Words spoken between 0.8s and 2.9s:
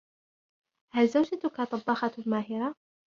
هل زوجتك طباخة ماهرة؟